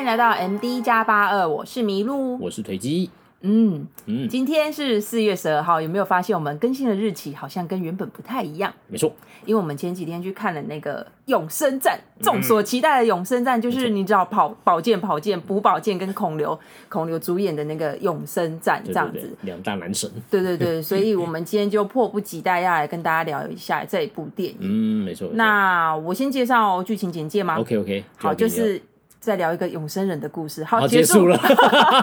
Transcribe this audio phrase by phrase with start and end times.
[0.00, 3.10] 迎来到 MD 加八二，我是麋鹿，我是腿鸡。
[3.42, 8.72] 嗯嗯，今天是四月十二号，有没有发现我们更新的日期好像跟原本不太一样？
[8.86, 9.12] 没错，
[9.44, 16.58] 因为我们前几天去看了那个《永生战》，众所期待的《永生战》，就是你知道跑宝剑、跑剑、补宝剑跟孔刘、
[16.88, 20.10] 孔刘主演的那个《永生战》这样子，两大男神。
[20.30, 24.56] 对对对， 所以我们今天就迫不及待要来跟大家聊一下这一部电影。
[24.60, 25.28] 嗯，没错。
[25.34, 28.80] 那我先介绍剧情简介吗？OK OK，好，就是。
[29.20, 31.26] 再聊一个永生人的故事，好，好结束。
[31.26, 31.38] 了，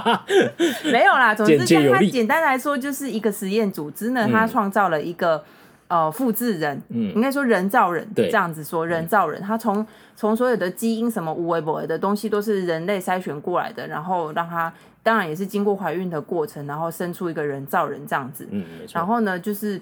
[0.85, 1.33] 没有啦。
[1.35, 5.43] 总之，就它简单来说，就是一个实验组织呢，它创造了一个
[5.87, 9.85] 呃复制人，嗯，应该说人造人，对，这样子说人造人，他从
[10.15, 14.71] 从所有的基因什么无微不微的东西都是人类筛选过来的，然后让它
[15.01, 18.63] 当然也是经过怀孕的过程，然后生出一个人造人这样子，嗯。
[18.93, 19.81] 然后呢，就是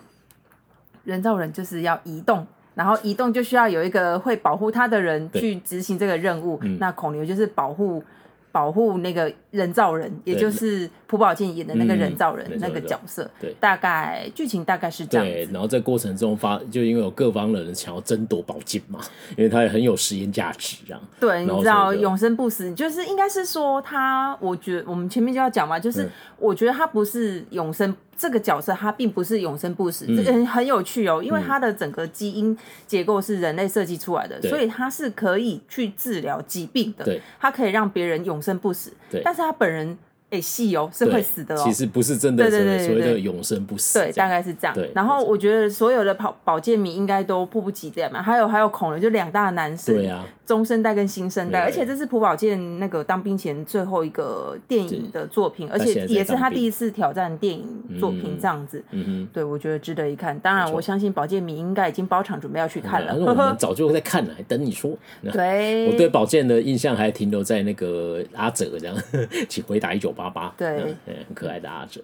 [1.04, 2.48] 人造人就是要移动。
[2.76, 6.60] 然后移动就需要有一个会保护他的人去执行这个任务。
[6.62, 8.04] 嗯、那孔刘就是保护
[8.52, 13.24] 保护那个人造人，也就是朴宝剑演的那个人造人那个角色。
[13.24, 15.26] 嗯、对，大概剧情大概是这样。
[15.26, 19.00] 对，然后在过程中发，就因为有各方的人想要争夺宝剑嘛，
[19.36, 21.02] 因为他也很有实验价值，这样。
[21.20, 27.94] 对，你知道永生不死，就是应该是说他，我觉得我们前面就要讲嘛，就是我觉得他不是永生。
[28.18, 38.92] 这个角色他并不是永生不死，这个很很有趣哦，因为他的整个基因结构是人类设计出来的，所以他是可以去治疗疾病的，他可以让别人永生不死，
[39.24, 39.98] 但是他本人。
[40.36, 41.62] 哎，戏哦，是会死的哦。
[41.64, 44.00] 其实不是真的，对对对，所谓的永生不死。
[44.00, 44.76] 对，大概是这样。
[44.94, 48.22] 然后我觉得所有的保保健迷应该都迫不及待嘛。
[48.22, 49.96] 还有还有孔刘，就两大男神。
[49.96, 50.26] 对啊。
[50.46, 57.68] 中生代跟新生代，而且这是朴宝剑那个当兵前最后一个电影的作品，而且也是他第一次挑战电影
[58.00, 58.84] 作品这样子。
[58.92, 59.28] 嗯哼。
[59.34, 60.38] 对，我觉得值得一看。
[60.40, 63.16] 当然，我相信保健迷应该已经包场准备要去看了。
[63.16, 64.92] 我们 早就在看了，还等你说。
[65.34, 65.88] 对。
[65.88, 68.96] 我对宝剑的印象还停留在那个阿哲这样，
[69.50, 70.54] 请回答一九八八。
[70.58, 70.96] 对。
[71.06, 72.02] 很可爱的阿哲。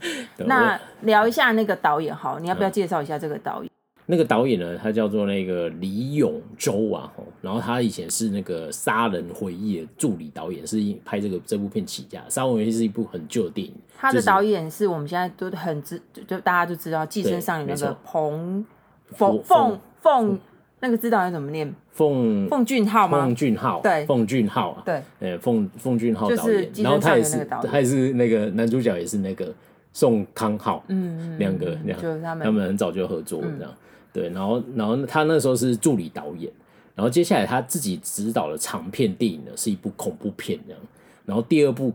[0.46, 3.70] 那聊一下那个导演好，你要不要介绍一下这个导演？
[4.06, 10.76] 那个导演呢，他叫做那个李永洲啊，然后他以前是那个《杀人回忆》的助理导演，是
[11.06, 12.20] 拍这个这部片起家。
[12.30, 13.74] 《杀人回忆》是一部很旧的电影。
[13.96, 18.66] 他的导演是我们现在都很知，就大家都知道《寄生上流》那个彭
[19.06, 20.38] 凤凤凤，
[20.84, 21.74] 那个知道要怎么念？
[21.92, 23.22] 奉奉俊昊吗？
[23.22, 29.50] 奉俊昊，对，奉俊昊啊，对，呃，奉奉俊昊导演，然后他也是，他也是那个男主角，也是那个
[29.94, 33.74] 宋康昊，嗯，两个两个，他们他们很早就合作这样。
[34.12, 36.52] 对，然后，然后他那时候是助理导演，
[36.94, 40.80] 然后接下来他自己执导的长片电影呢，是一部恐怖片这样，
[41.24, 41.90] 然后第二部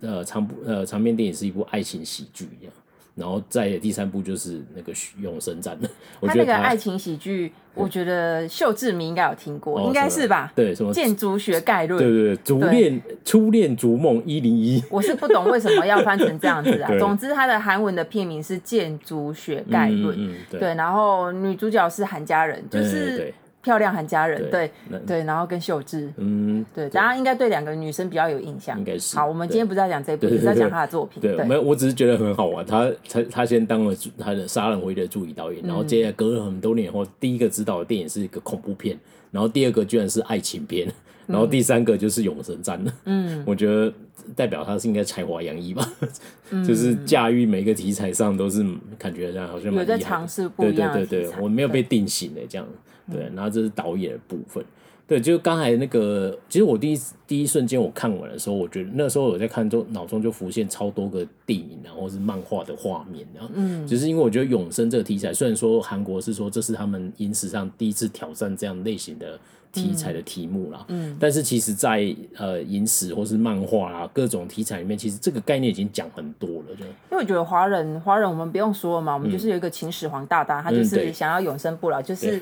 [0.00, 2.74] 呃长呃长片电影是一部爱情喜剧这样，
[3.20, 5.78] 然后再第三部就是那个永生战。
[6.20, 10.50] 我觉得他，那个爱情喜剧，我觉得秀智迷应该有听过，嗯、应该是吧？
[10.56, 11.98] 对，什么建筑学概论？
[11.98, 14.82] 对对对，逐恋初恋逐梦一零一。
[14.88, 16.88] 我是不懂为什么要翻成这样子啊。
[16.90, 20.16] 对总之，它的韩文的片名是《建筑学概论》。
[20.50, 23.32] 对，然后女主角是韩家人，就是。
[23.62, 24.70] 漂亮韩家人，对
[25.06, 29.16] 对，然后跟秀智，嗯，对，大家应该对两个女生比较有印象，应该是。
[29.16, 31.20] 好，我们今天不是要讲这部，是要讲他的作品。
[31.20, 32.64] 对，没有，我只是觉得很好玩。
[32.64, 38.98] 他他他先当了他的杀人回忆的助理导演，然后接下来隔了很多年后，第一个执导的电影是一个恐怖片，
[39.30, 40.90] 然后第二个居然是爱情片，
[41.26, 42.92] 然后第三个就是永生战了。
[43.04, 43.92] 嗯，我觉得
[44.34, 45.86] 代表他是应该才华洋溢吧，
[46.66, 48.64] 就是驾驭每个题材上都是
[48.98, 50.94] 感觉上，好像有在尝试不一样。
[50.94, 52.66] 对对对对，我没有被定型的这样。
[53.10, 54.64] 对，然后这是导演的部分。
[55.06, 69.36] 对，就刚才那个，其实我第一第一瞬间我看完的时候，我觉得那时候我在看中脑中就浮现超多个电影，然后是漫画的画面，然后嗯，只是因为我觉得永生这个题材，虽然说韩国是说这是他们影史上第一次挑战这样类型的
[69.72, 76.84] 题材的题目啦，嗯，但是其实在呃影史或是漫画啊各种题材里面，其实这个概念已经讲很多了，就。
[76.84, 82.40] 因为我觉得华人华人我们不用说了嘛，我们就是有一个秦始皇大大，他就是想要永生不老，就是。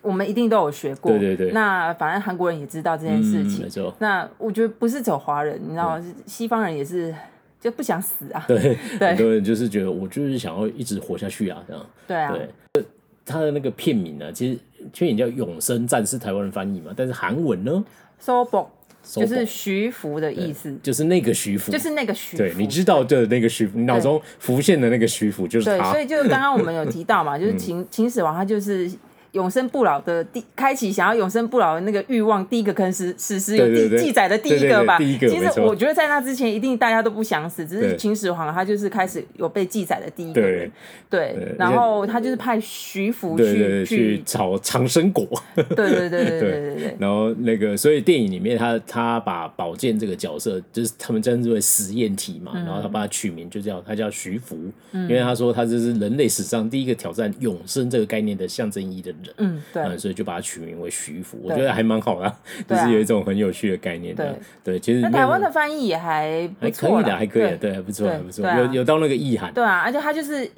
[0.00, 1.50] 我们一定都有学过，对对对。
[1.52, 3.94] 那反正韩国人也知道这件事情，没错。
[3.98, 6.14] 那我觉得不是走华人，你知道吗？
[6.26, 7.14] 西方人也是
[7.60, 8.44] 就不想死啊。
[8.46, 11.86] 对对，很多人就是觉得我就是想要一直活下去啊，这样。
[12.06, 12.32] 对啊。
[12.72, 12.84] 对，
[13.26, 14.58] 他的那个片名呢，其实
[14.92, 17.84] 片名叫《永生战》，是台湾人翻译嘛，但是韩文呢
[18.24, 18.68] ，Sobok
[19.02, 22.38] 就是徐福的意思，就是那个徐福，就是那个徐福。
[22.38, 25.90] 对，你知道的那个徐福，你脑中浮现的那个徐福就是他。
[25.90, 28.90] 对，所以就是刚刚我们有提到嘛，就是秦 秦始皇他就是。
[29.32, 34.98] 永生不老的第开启想要永生不老的那个欲望，第一个可能是史实有记记载的第一个吧。
[34.98, 35.48] 对对对，第一个。
[35.48, 40.70] 其实我觉得在那之前，一定大家都不想死，只是秦始皇他就是开始有被记载的第一个人。
[41.10, 45.26] 对，对，然后他就是派徐福去去找长生果。
[45.54, 54.56] 对对对对对对对，然后那个，所以电影里面他他把宝剑这个角色，就是他们称之为实验体嘛，嗯、然后他把它取名就叫他叫徐福，
[54.92, 59.17] 嗯、因为他说他这是人类史上第一个挑战永生这个概念的象征意义的人。
[59.38, 59.82] 嗯，对。
[59.82, 64.14] 嗯，所以就把它取名为徐福，我觉得还蛮好的，啊，就是有一种很有趣的概念。
[64.14, 64.32] 对，
[64.64, 69.52] 对，其实那台湾的翻译也还还可以的，还可以的，对，还不错，还不错，有有到那个意涵。
[69.52, 70.50] 对啊，而且他就是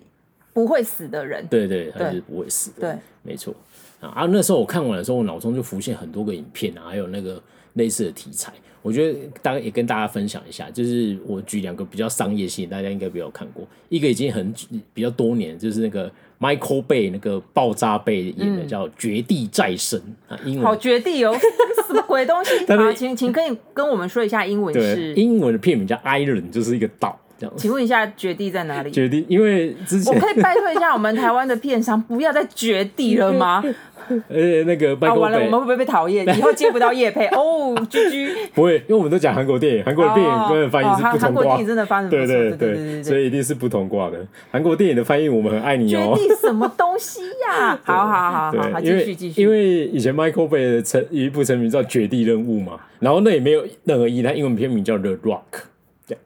[0.52, 1.46] 不会死的人。
[1.48, 2.92] 对对，他就是不会死的。
[2.92, 3.54] 对，没错。
[4.00, 7.42] 啊，那时候我看完的时候，我脑中就浮现很多个影片啊，还有那个
[7.74, 8.52] 类似的题材。
[8.82, 13.62] 我觉得大概也跟大家分享一下，就是我举两个比较商业性，大家应该比较看过。
[13.90, 14.54] 一个已经很
[14.94, 16.10] 比较多年，就是那个
[16.40, 20.00] Michael Bay 那个爆炸贝演的叫《绝地再生》
[20.34, 21.36] 啊，英文好绝地哦，
[21.86, 22.50] 什么鬼东西？
[22.74, 25.12] 好，请请可以跟我们说一下英文是？
[25.14, 27.18] 英文的片名叫 Island，就是一个岛。
[27.56, 28.90] 请问一下，绝地在哪里？
[28.90, 33.64] 绝地，因为之前我可以拜托一下我们台湾的片商，不要再绝地了吗？
[34.28, 36.26] 呃，那个啊，完了，我们会不会被讨厌？
[36.36, 38.28] 以后接不到叶配哦居居。
[38.54, 41.20] 不会，因为我们都讲韩国电影，韩国的电影跟的翻译是不同挂。
[41.20, 44.18] 韩国电影真的翻译对对对，所以一定是不同挂的。
[44.50, 46.14] 韩国电影的翻译，我们很爱你哦。
[46.16, 47.78] 绝地什么东西呀？
[47.84, 49.40] 好好好好，继续继续。
[49.40, 55.40] 因为以前 Michael Bay 的成有一部成名叫《绝地任务》嘛，然后那也没有任何意义，它英文片名叫《The Rock》。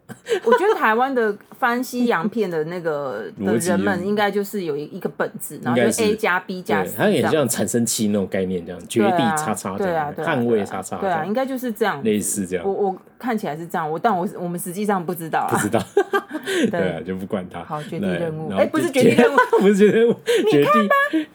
[0.45, 12.65] 我觉得台湾的翻西洋片的那个 的人们，应该就是有一一个本质，然后就 A 加 B 加 C，它也像产生器那种概念这样，绝地叉叉这样，捍卫叉叉，对啊，应该就是这样，类似这样。
[12.67, 15.81] 我我看起来是这样，我但我我们实际上不知道，不知道，
[16.71, 17.63] 对啊，就不管他。
[17.65, 20.17] 好，绝地任务，哎，不是绝地任务，不是绝地任务，
[20.51, 20.65] 绝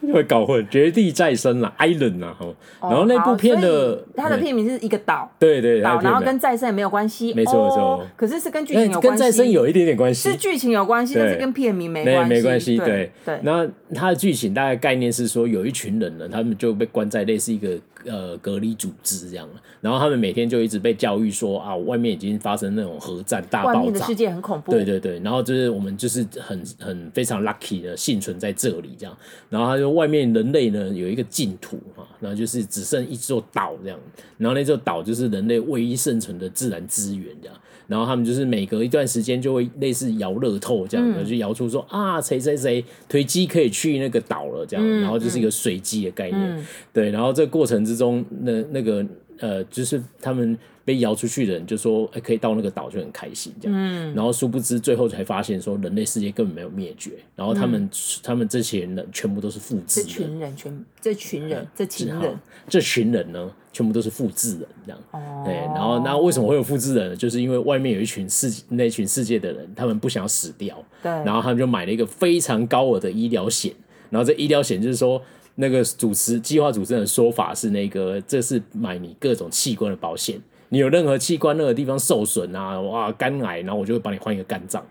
[0.01, 2.35] 地会搞混，绝地再生啦，Island 啦，
[2.81, 13.39] 然后那部片的它的片名是一个岛，对对，岛，然后跟再生也没有关系，没错没错，可是是跟剧情有关系，跟再生有一点点关系，是剧情有关系，但是跟片名没关系，没关系，对对。
[13.43, 17.77] 然后它的剧情大概概念是说，有一群人呢，他们就被关在类似一个。
[18.05, 19.47] 呃，隔离组织这样，
[19.81, 24.71] 然后他们每天就一直被教育说啊，外面已经发生那种核战大爆炸，外面的世界很恐怖。
[24.71, 29.17] 对对对，然后就是我们就是很很非常 lucky 的幸存在这里这样，
[29.49, 33.99] 然后他就外面人类呢有一个净土啊，然后就是只剩一座岛这样，
[34.37, 37.57] 然后那座岛就是人类唯一生存的自然资源这样。
[37.87, 46.63] 然后他们就是每隔一段时间就会类似摇乐透这样，嗯、就摇出说啊谁谁谁推机可以去那个岛了这样，嗯、然后就是一个随机的概念，嗯、
[46.93, 47.09] 对。
[47.09, 49.03] 然后这个过程之中，那那个
[49.39, 53.77] 呃，就是他们被摇出去的人就说，哎，可以到那个岛就很开心这样。
[53.77, 57.89] 嗯、然后殊不知最后才发现说，人类世界根本没有灭绝，然后他们、嗯、
[58.21, 60.01] 他们这些人全部都是复制。
[60.01, 63.51] 这群人全这群人这群人这群人呢？
[63.71, 67.15] 全部都是复制人，这样，哦、对，然后那为什么会有复制人呢？
[67.15, 73.71] 就是因为外面有一群世那群世界的人，他们不想要死掉，对，然后他们就买了一个非常高额的医疗险，
[74.09, 75.21] 然后这医疗险就是说，
[75.59, 84.83] 那个主持计划主持人的说法是，那个这是买你各种器官的保险，你有任何器官那个地方受损啊，哇，肝癌，然后我就会帮你换一个肝脏。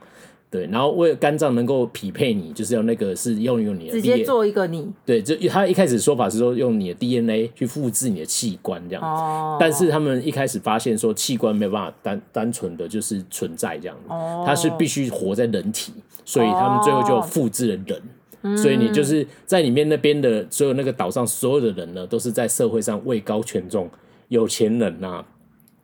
[0.50, 4.90] 对，然后为了肝脏能够匹配你，就是要那个是用用你的 DNA, 直接做一个你。
[5.04, 15.92] 对，就他一开始说法是说用你的 DNA 去复制你的器官这样子，哦、但是他们一开始发现说器官没有办法单单纯的就是存在这样子，哦、它是必须活在人体，
[16.24, 17.98] 所以他们最后就复制了人。
[17.98, 18.17] 哦、
[18.56, 23.90] 所以你就是在里面那边的所有那个岛上所有的人呢，都是在社会上位高权重、
[24.28, 25.24] 有钱人呐、啊，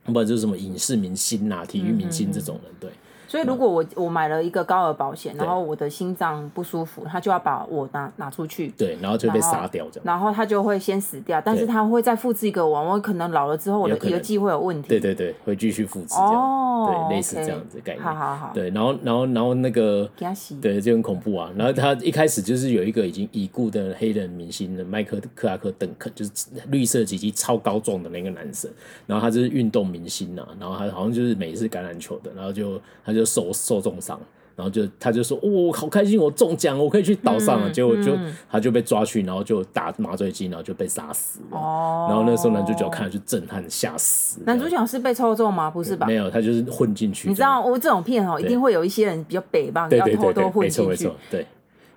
[0.05, 2.89] 不然就是什么影视明星呐、啊、体育明星这种人，对。
[3.27, 20.09] 所以，如果我我买了一个高额保险，然后我的心脏不舒服，他就要把我拿拿出去，对，然后就被杀掉这样，然后他就会先死掉，但是他会再复制一个我，我可能老了之后我的邮寄会有问题，对对对，会继续复制这样，对，类似这样子概念，好好好，对，然后然后然后那个，
[20.61, 26.31] 对，就很恐怖啊，然后他一开始就是有一个已经已故的黑人明星的麦克克拉克邓肯，就是
[26.69, 28.69] 绿色鸡鸡超高壮的那个男生，
[29.07, 34.19] 然后他就是运动明星呐，然后他好像就是美式橄榄球的，然后就他就受受重伤，
[34.55, 37.69] 然后就他就说，哦，好开心，我中奖，我可以去岛上了。
[37.69, 38.17] 结果就
[38.49, 41.39] 他就被抓去，然后就打麻醉剂，然后就被杀死。
[41.49, 44.41] 哦，然后那时候男主角看了就震撼，吓死。
[44.45, 45.69] 男主角是被抽中吗？
[45.69, 46.07] 不是吧？
[46.07, 47.27] 没有，他就是混进去。
[47.27, 50.89] 你知道，我这种片哦，一定会有一些人比较北吧，要偷偷混进去。
[50.89, 51.47] 没错没错，对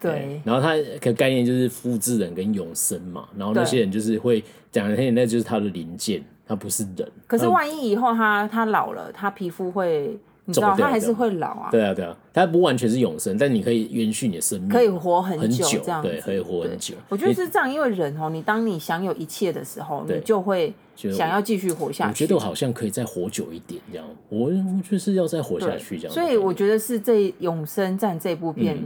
[0.00, 0.40] 对。
[0.44, 7.08] 然后他的概念就是复制人跟永生嘛，然后那些人就是会讲的，那就是他的零件，他不是人。
[7.28, 10.18] 可是万一以后他他老了，他皮肤会。
[10.48, 11.68] 你知道它还是会老啊。
[11.70, 15.66] 对啊，对啊，它不完全是永生，但你可以延续你的生命，可以活很久，
[16.02, 16.94] 对，可以活很久。
[17.10, 22.10] 我觉得是这样，因为人哦，你当你享有一切的时候，你就会想要继续活下去。
[22.10, 26.14] 我觉得我好像可以再活久一点，这样，我我就是要再活下去这样。
[26.14, 28.78] 所以我觉得是这《永生战》这部片，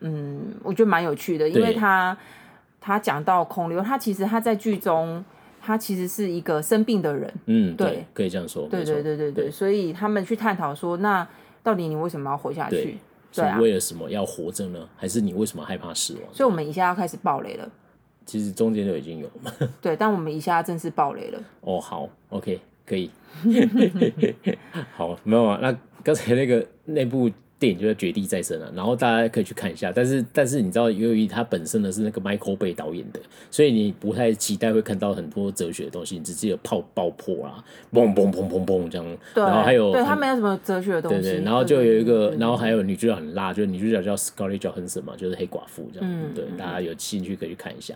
[0.00, 2.16] 嗯，嗯，我觉得蛮有趣的，因为他
[2.80, 5.22] 他讲到孔刘，他其实他在剧中。
[5.64, 11.26] 他其实是一个生病的人，嗯，对，可以这样说，对对对对对，所以他们去探讨说，那
[11.62, 12.98] 到底你为什么要活下去？
[13.32, 14.88] 对啊，为了什么要活着呢？
[14.96, 16.22] 还是你为什么害怕死亡？
[16.32, 17.70] 所以，我们一下要开始爆雷了。
[18.26, 21.40] 其实中间就已经有了， 对，但我们一下正式爆雷了。
[21.60, 23.10] 哦，好，OK，可以，
[24.96, 27.30] 好，没有啊，那刚才那个那部。
[27.62, 29.92] 电影就叫《绝地再生》了，然后大家可以去看一下。
[29.94, 33.20] 但是，但是你知道，由于它本身呢是那个 Michael Bay 导演的，
[33.52, 39.06] 所以你不太期待会看到很多哲学的东西，你只记得炮爆破啊，嘣嘣嘣嘣嘣这样。
[39.32, 41.22] 对，然后还有，对他没有什么哲学的东西。
[41.22, 46.10] 对对，然后就有一个，然后还有女主角很辣，就是女主角叫 Scarlett Johansson 嘛，就是黑寡妇这样。
[46.10, 47.94] 嗯，对，大家有兴趣可以去看一下。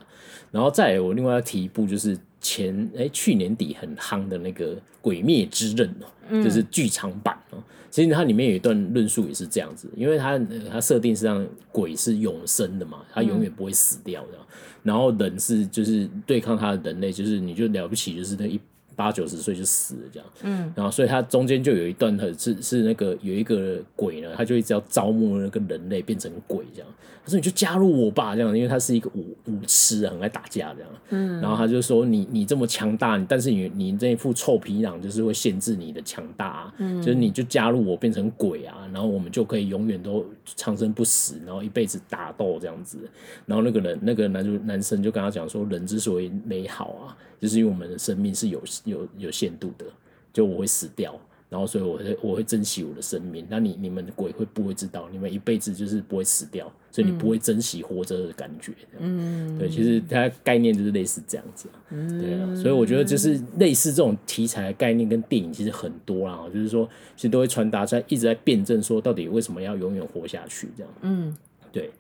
[0.53, 7.59] 然后再来我另外要提一部，就是前哎去年底很夯的那个《鬼灭之刃》哦，就是剧场版哦。
[7.97, 10.39] 其实它里面有一段论述也是这样子，因为它
[10.71, 14.39] 它设定是让鬼是永生的嘛，它永远不会死掉的，
[14.83, 18.61] 然后人是就是对抗它的人类，就是你就了不起，就是那一。
[18.95, 26.89] 八九十岁就死了这样，嗯，然后所以它中间就有一段很是是那个有一个鬼呢，他就一直要招募那个人类变成鬼这样，
[27.27, 42.99] 他说你就加入我吧这样，因为他是一个武武痴啊，很爱打架这样，嗯，然后他就说你你这么强大，但是你你这一副臭皮囊就是会限制你的强大啊，嗯，就是你就加入我变成鬼啊，然后我们就可以永远都长生不死，然后一辈子打斗这样子，
[43.45, 47.17] 然后那个人那个男就男生就跟他讲说，人之所以美好啊。
[47.39, 49.85] 就是因为我们的生命是有有有限度的，
[50.33, 51.15] 就我会死掉，
[51.49, 53.47] 然后所以我会我会珍惜我的生命。
[53.49, 55.09] 那你你们的鬼会不会知道？
[55.11, 58.73] 你们一辈子就是不会死掉，所以你不会珍惜活着的感觉。
[58.99, 61.69] 嗯，对，其实它概念就是类似这样子。
[61.91, 70.93] 嗯，对啊，所以我觉得就是类似这种题材的概念跟电影其实很多啦，就是说其实都会传达在一直在辩证说到底为什么要永远活下去这样。
[71.03, 71.37] 嗯，
[71.71, 71.91] 对。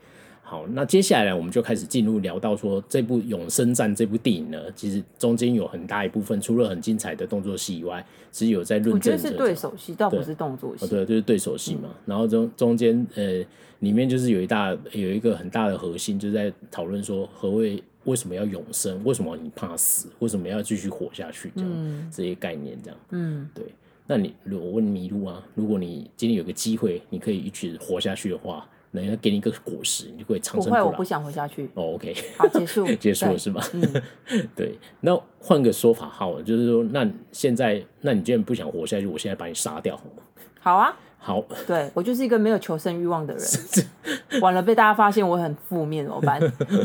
[0.48, 9.12] 好，那接下来我们就开始进入聊到说这部《永生战》这部电影呢，其实中间有很大一部分，除了很精彩的动作戏以外，其实有在论证。
[9.12, 10.86] 我觉得是对手戏，倒不是动作戏。
[10.86, 11.88] 对，就是对手戏嘛。
[11.88, 13.44] 嗯、然后中中间呃，
[13.80, 19.02] 里面就是有一大有一个很大的核心，就是在讨论说何谓为什么要永生？
[19.02, 20.06] 为什么你怕死？
[20.20, 21.50] 为什么要继续活下去？
[21.56, 23.00] 这样、嗯、这些概念这样。
[23.10, 23.64] 嗯，对。
[24.06, 28.64] 那你我问麋鹿啊，如果你今天有个机会，你可以一直活下去的话。
[29.02, 31.68] 人家给你一个果实，你就会长生不会，我不想活下去。
[31.74, 33.62] 哦，OK，好，结束， 结束了是吧？
[33.72, 33.82] 嗯、
[34.54, 34.78] 对。
[35.00, 40.22] 那换个说法，好了，就是说，那现在，那你既然不想活下去，我现在把你杀掉，好吗？
[40.60, 40.96] 好啊。
[41.18, 41.42] 好。
[41.66, 43.44] 对，我就是一个没有求生欲望的人。
[44.40, 46.40] 完了，被大家发现我很负面，怎么办？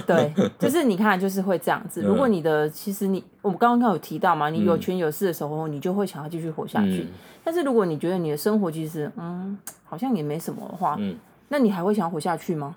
[0.08, 2.02] 对，就是你看，就是会这样子。
[2.02, 7.02] 如果你的，其实你，我们刚刚有提到嘛，你有权有势的时候，你就会想要继续活下去。
[7.02, 7.08] 嗯、
[7.44, 11.16] 但是如果你觉得你的生活其实，嗯，好像也没什么的话，嗯。
[11.52, 12.74] 那你还会想要活下去吗？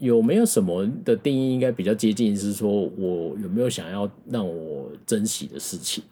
[0.00, 2.34] 有没有什么的定义应该比较接近？
[2.34, 6.02] 是说我有没有想要让我珍惜的事情？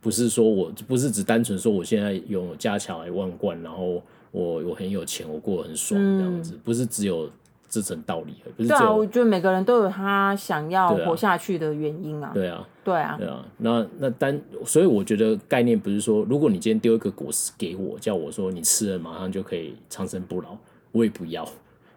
[0.00, 7.28] 不是说我不是只单纯说我现在有家财万贯，然后我我很有钱，我过得很爽这样子，嗯、不是只有
[7.68, 8.34] 这层道理。
[8.56, 12.30] 不是对啊，我觉得每个人都有他想要活下去的原因啊。
[12.32, 13.44] 对啊，对啊，对啊。
[13.58, 20.56] 那那单所以我觉得概念不是说，如果你今天丢一个果实给我，叫我说你吃了马上就可以长生不老。
[20.96, 21.46] 我也不要，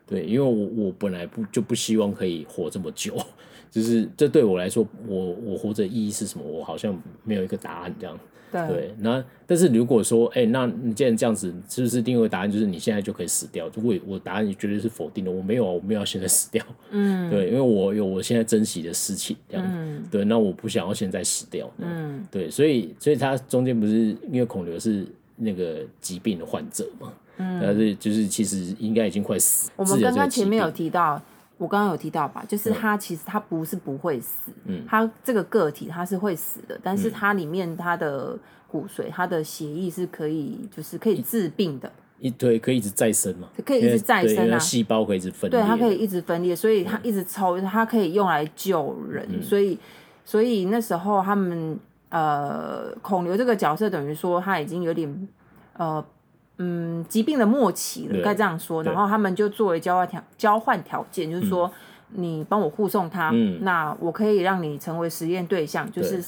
[0.05, 3.15] 对，因为我我本来不就不希望可以活这么久，
[3.71, 6.43] 就是这对我来说，我我活着意义是什么？
[6.45, 8.19] 我好像没有一个答案这样。
[8.51, 13.69] 对，对，那但是如果说，哎、欸，那你既然这样子，是不是定位答案就是你现在就可以死掉？
[13.75, 16.65] 如果我答案你绝对是否定的，我没有啊，我没有要现在死掉。
[16.89, 19.63] 嗯，对，因为我有我现在珍惜的事情，这样。
[19.69, 21.71] 嗯，对，那我不想要现在死掉。
[21.77, 27.13] 嗯，对，所以所以他中间不是因为孔刘是那个疾病的患者嘛？
[27.39, 29.71] 嗯，但是就是其实应该已经快死。
[29.75, 31.19] 我们刚刚前面有提到，
[31.57, 41.91] 我刚刚有提到吧，就是他其实他不是不会死，嗯，他这个个体他是会死的，但是它里面他的骨髓、他的血液是可以，就是可以治病的。
[42.19, 43.47] 一对可以一直再生嘛？
[43.65, 45.59] 可以一直再生啊，细胞可以一直分裂。
[45.59, 49.25] 对，它可以一直分裂，所以它一直抽，它可以用来救人。
[49.31, 49.79] 嗯、所以，
[50.25, 51.79] 所以那时候他们
[52.09, 55.27] 呃，孔刘这个角色等于说他已经有点
[55.77, 56.05] 呃。
[56.61, 58.83] 嗯，疾病的末期了，该这样说。
[58.83, 61.71] 然后他们就作为交换条交换条件，就是说，
[62.09, 66.21] 你帮我护送他，嗯，那我可以让你成为实验对象，就是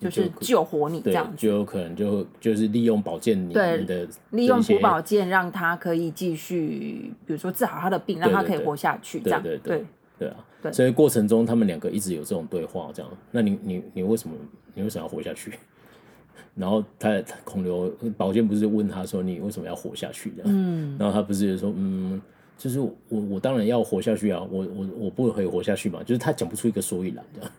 [0.00, 9.42] 就是救活你这样子，就有可能就就是利用宝剑你的利用补宝剑让他可以继续，比如说治好他的病，让他可以活下去，这样。
[9.42, 9.84] 对对。
[10.18, 10.36] 对啊。
[10.62, 10.72] 对。
[10.72, 13.12] 所以过程中他们两个一直有这种对话，这样。
[13.30, 14.34] 那你你你为什么
[14.72, 15.52] 你为什么要活下去？
[16.54, 20.50] 然后他孔刘宝剑不是问他说你为什么要活下去这样？
[20.50, 22.20] 嗯，然后他不是说嗯。
[22.56, 24.40] 就是我，我当然要活下去啊！
[24.48, 26.00] 我我我不可以活下去嘛？
[26.04, 27.50] 就是他讲不出一个所以然的。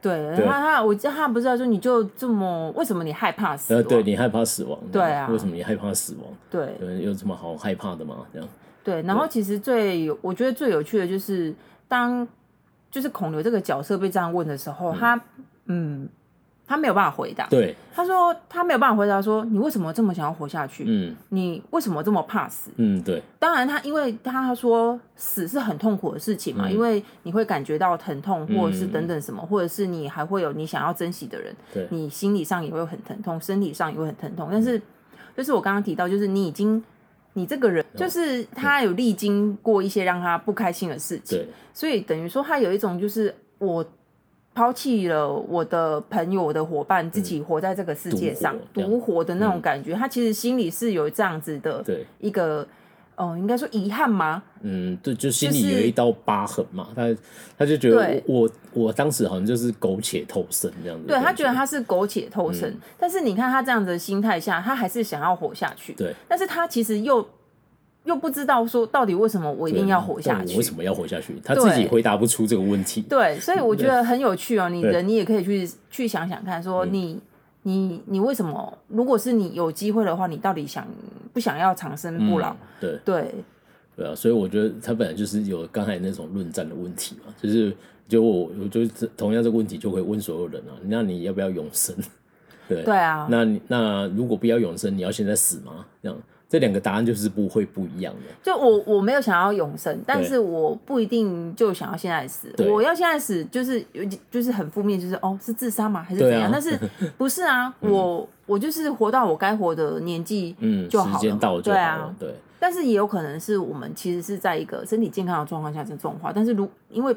[0.00, 3.82] 对，他他我他不知道说你就这么为什么你害怕死亡？
[3.82, 4.80] 呃，对你害怕死亡？
[4.90, 6.32] 对啊，为什么你害怕死亡？
[6.50, 8.26] 对，有什么好害怕的吗？
[8.32, 8.48] 这样。
[8.82, 11.54] 对，然后其实最有我觉得最有趣的就是
[11.86, 12.26] 当
[12.90, 15.22] 就是孔刘这个角色被这样问的时候，他
[15.66, 16.08] 嗯。
[16.70, 17.48] 他没有办法回答。
[17.48, 20.84] 对，他说他没有办法回答，说你为什么这么想要活下去？
[20.86, 22.70] 嗯，你为什么这么怕死？
[22.76, 23.20] 嗯，对。
[23.40, 34.48] 当然，他因为他说死是很痛苦的事情嘛，嗯、因为你会感觉到疼痛，或者是等等什么，嗯、或者是你还会有你想要珍惜的人，对，你心理上也会很疼痛，身体上也会很疼痛。
[34.52, 34.80] 但是，
[35.36, 36.80] 就是我刚刚提到，就是你已经
[37.32, 43.84] 你这个人，就是他有历经过一些让他不开心的事情，所以等于说他有一种就是我。
[44.52, 49.94] 抛弃了我的朋友、我的伙伴，自己活在这个世界上，独、嗯、活的那种感觉。
[49.94, 51.84] 嗯、他其实心里是有这样子的，
[52.18, 52.66] 一个，
[53.14, 54.42] 哦、呃，应该说遗憾吗？
[54.62, 56.88] 嗯，对，就心里有一道疤痕嘛。
[56.96, 57.22] 就是、他
[57.58, 58.50] 他就觉得我我，
[58.84, 61.06] 我当时好像就是苟且偷生这样子。
[61.06, 65.92] 对，他觉得他是苟且偷生，嗯、但是你看他这样子的心态下，他还是想要活下去。
[65.94, 67.26] 对，但是他其实又。
[68.04, 70.56] 又不知道说到底为什么我一定要活下去？
[70.56, 71.38] 为什么要活下去？
[71.44, 73.02] 他自己回答不出这个问题。
[73.02, 74.68] 对，所以我觉得很有趣哦。
[74.70, 77.20] 你人你也可以去去想想看，说你
[77.62, 78.78] 你你为什么？
[78.88, 80.86] 如果是你有机会的话，你到底想
[81.32, 82.56] 不想要长生不老？
[82.80, 83.34] 对对
[83.94, 84.14] 对啊！
[84.14, 87.76] 所以我觉得他本来就是有刚才那种论战的问题嘛，就是
[88.08, 90.72] 就我我就同样这个问题就可以问所有人啊。
[90.84, 91.94] 那你要不要永生？
[92.66, 93.28] 对对啊。
[93.30, 95.84] 那那如果不要永生，你要现在死吗？
[96.02, 96.18] 这样。
[96.50, 98.20] 这两个答案就是不会不一样的。
[98.42, 102.52] 就我我没有想要永生，但是我不一定就想要现在死。
[102.68, 106.02] 我要现在死，就是有就是很负面，就是哦是自杀吗？
[106.02, 106.42] 还是怎样？
[106.42, 106.76] 啊、但是
[107.16, 107.72] 不是啊？
[107.80, 111.14] 嗯、我我就是活到我该活的年纪，嗯，就好了。
[111.14, 112.14] 时间到就好了。
[112.18, 112.34] 对啊，对。
[112.58, 117.16] 但是也有可能是我们其实是在一个身体健康的状况下这种话，但是如因为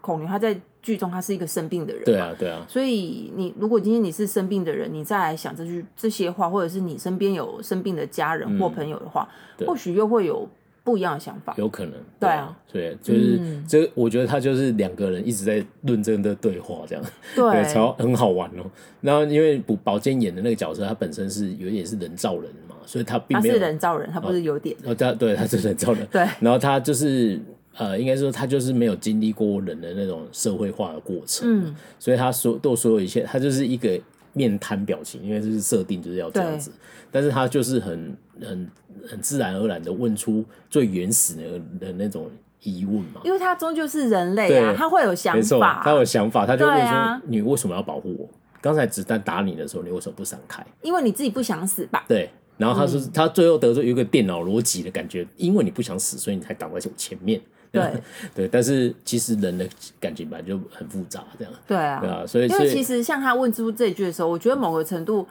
[0.00, 0.58] 孔刘他在。
[0.88, 2.64] 剧中他是一个生病的人，对啊，对啊。
[2.66, 10.48] 所以你如果今天你是生病的人，你再来想这句这些话，或者是你身边有生病的家人或朋友的话，嗯、或许又会有
[10.82, 11.52] 不一样的想法。
[11.58, 17.04] 有可能，对啊，对，就是、嗯、这，我觉得他就是两个人一直在论证的对话，这样
[17.36, 17.64] 对，
[18.02, 18.64] 很好玩哦。
[19.02, 26.26] 然后因为宝剑演的那个角色，他本身是有点是人造人嘛，所以他并没有他是人造人，他不是有点哦，他对他是人造人，对。
[26.40, 27.38] 然后他就是。
[27.78, 33.98] 呃，应该说他就是没有经历过人的那种社会化的过程，嗯，所以他所都所有一切，他就是一个
[34.32, 36.72] 面瘫表情，因为这是设定就是要这样子，
[37.12, 38.70] 但是他就是很很
[39.08, 42.28] 很自然而然的问出最原始的的那种
[42.64, 48.28] 疑问嘛，因为他终究是人类啊，他会有想法，他有想法，他就问说、啊、你为什么要保护我？
[48.60, 50.66] 刚才子弹打你的时候，你为什么不闪开？
[50.82, 52.04] 因为你自己不想死吧？
[52.08, 52.28] 对。
[52.56, 57.40] 然后他说，嗯、他最后得出一个电脑逻辑的感觉，因为你不想死，所以你才挡在我前面。
[57.70, 57.92] 对
[58.34, 59.68] 对，但是其实人的
[60.00, 65.26] 感情本来就很复杂，这样对啊，对啊，所以因为其实像他问出这一句的时候，我觉得某个程度，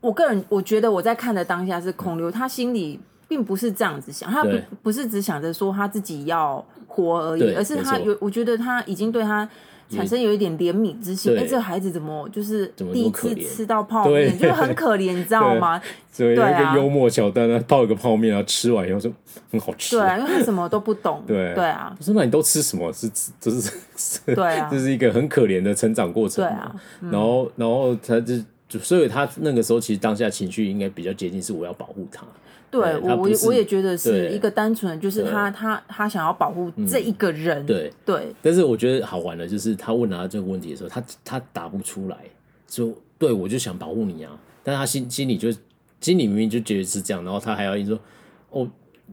[0.00, 4.50] 我个人我觉得我在看的当下是孔刘，他心里并不是这样子想，他不
[4.82, 9.48] 不是只想着说他自己要活而已，而是他有，我觉得他已经对他。
[9.96, 15.80] 产生有一点怜悯之心，哎，这个孩子怎么就是第一次吃到泡面，就很可怜，你知道吗？
[16.16, 19.10] 对啊，幽默小丹呢，泡一个泡面，然后吃完以后说
[19.50, 19.96] 很好吃。
[19.96, 21.22] 对啊，因为他什么都不懂。
[21.26, 22.92] 对对啊，不是，那你都吃什么？
[22.92, 26.44] 是这是 对啊，这是一个很可怜的成长过程。
[26.44, 32.24] 对啊，然后然后他就所以他那个时候其实当下情绪应该比较接近是我要保护他。
[32.72, 37.64] 对我，我我也觉得是一个单纯，就是他他他想要保护这一个人。
[37.66, 38.34] 对对。
[38.42, 42.16] 但是我觉得好玩的，就是他问他这个问题的时候，他他答不出来，
[42.66, 45.52] 就对我就想保护你啊，但他心心里就
[46.00, 47.96] 心里明明就觉得是这样，然后他还要一说
[48.50, 48.66] 哦。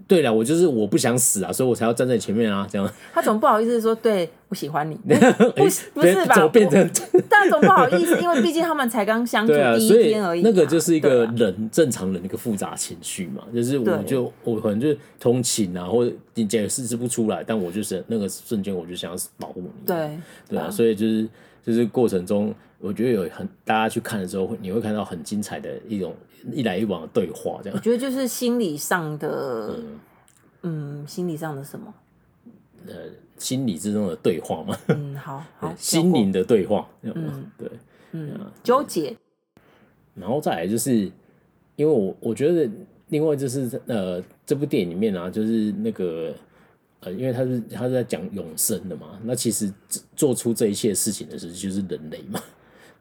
[0.08, 2.92] 对了，我就是我不想死啊，所以我才要站在前面啊，这样。
[3.14, 6.48] 他总不好意思说，对，我喜欢你， 不不是吧？
[6.48, 6.90] 变成，
[7.30, 10.42] 但总不好意思，因为毕竟他们才刚相处第一天而已。
[10.42, 19.70] 那个就是一个人正常人的一个复杂情绪嘛，就是我就我可能就同情啊，或者你解释不出来，但我就是那个瞬间，我就想要保护你。
[19.86, 20.18] 对
[20.50, 21.28] 对啊，所以就是
[21.66, 26.16] 就是过程中，我觉得有很大家去看的时候，你会看到很精彩的一种。
[26.54, 29.78] 一来一往的对话，这样我觉得就是心理上的，
[30.64, 31.94] 嗯，嗯，心理上的什么？
[32.88, 32.94] 呃，
[33.38, 34.78] 心理之中的对话嘛。
[34.88, 36.88] 嗯，好好， 心灵的对话。
[37.02, 37.70] 嗯，对，
[38.14, 39.14] 嗯，纠结。
[40.16, 41.12] 然后再来就是，
[41.76, 42.72] 因为我我觉得
[43.10, 46.34] 另外就是呃，这部电影里面啊，就是那个
[47.02, 49.70] 呃，因为他是他是在讲永生的嘛，那其实
[50.16, 52.42] 做出这一切事情的是就是人类嘛。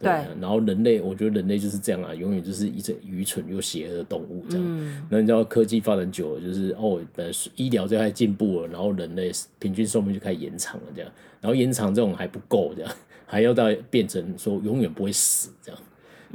[0.01, 4.65] 对，然后人类，我觉得人类就是这样啊，永远就是一只愚蠢又邪恶的动物这样。
[4.65, 11.11] 嗯、那你知道科技发展久了，就是哦，呃，医疗就开始进步了，然后人类平均寿命就开始延长了这样。
[11.41, 12.93] 然后延长这种还不够这样，
[13.27, 15.81] 还要到变成说永远不会死这样，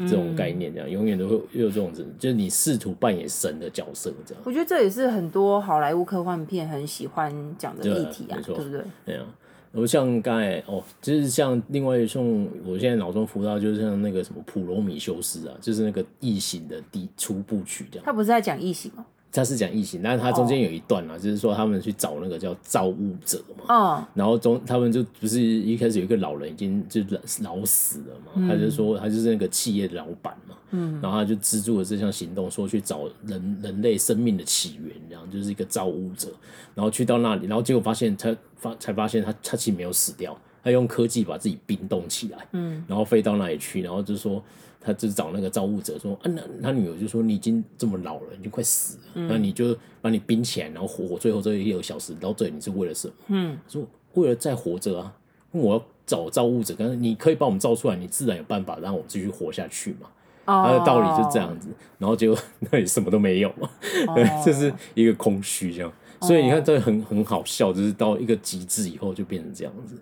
[0.09, 4.43] 这种概念这样，永远都会有这种就是你试图扮演神的角色这样。
[4.45, 8.81] 我觉得这也是很多好莱坞科幻片很喜欢讲的议题啊，对，对不对？
[9.05, 9.25] 对啊。
[9.73, 18.05] 然后像刚才哦，就是像另外一种我现在脑中浮到，就是像那个什么《普罗米修斯》啊，就是那个异形的第初步曲这样。
[18.05, 19.03] 他不是在讲异形吗？
[19.33, 21.21] 他是讲异形，但是他中间有一段啊，oh.
[21.21, 23.75] 就是说他们去找那个叫造物者嘛。
[23.75, 24.03] Oh.
[24.13, 27.01] 然后中他们就不是一开始有一个老人已经就
[27.41, 30.55] 老死了嘛，嗯、他就说他就是那个企业的老板嘛。
[30.69, 30.99] 嗯。
[31.01, 36.29] 然后他就资助了这项行动，说去找人人类生命的起源，这样就是一个造物者。
[36.75, 42.47] 然后去到那里，然后结果发现他发才发现他他其实没有死掉，他用科技把自己冰冻起来。
[42.53, 42.83] 嗯。
[42.87, 44.43] 然后飞到那里去，然后就说。
[44.85, 53.13] 他就找那个造物者说，啊，那他女儿就说，你已经这么老了，你就快死了，那、嗯、你就把你冰起来，然后活活，最后这一个小时到这里，你是为了什么？
[53.27, 55.13] 嗯，说为了再活着啊，
[55.51, 60.09] 我要找造物者，但是你可以把我们造出来，你自然有办法让我们继续活下去嘛。
[60.45, 63.69] 他的道理就这样子，然后结果那里什么都没有嘛，
[64.09, 69.95] 哦、对，这是一个空虚这样，所以你看这很很好笑，就是到一个极致以后就变成这样子。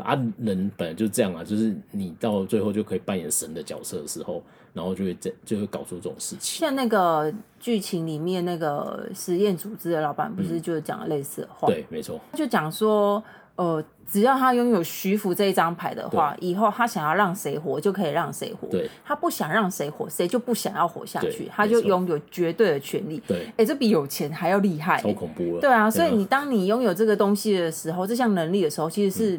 [0.00, 6.66] 啊，人本来就这样啊，就是你到最后就可以扮演神的角色的时候，然后就会这就会搞出这种事情。
[6.66, 11.68] 像那个剧情里面那个实验组织的老板，不是就讲了类似的话？
[11.68, 12.18] 嗯、对，没错。
[12.32, 13.22] 就讲说，
[13.56, 18.66] 呃，只要他拥有徐福这一张牌的话，以后他想要让谁活就可以让谁活。
[18.68, 23.22] 对，他不想让谁活，谁就不想要活下去，他就拥有绝对的权利。
[23.28, 25.60] 对，哎、欸，这比有钱还要厉害、欸，超恐怖了。
[25.60, 29.38] 对啊，所以你当你拥有这个东西的时候，这项能力的时候，其实是。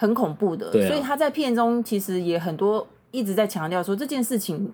[0.00, 4.72] 嗯很恐怖的，啊、所以他在片中其实也很多一直在强调说这件事情